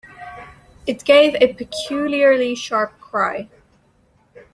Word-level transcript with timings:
It 0.87 1.05
gave 1.05 1.35
a 1.35 1.53
peculiarly 1.53 2.55
sharp 2.55 2.99
cry. 2.99 3.49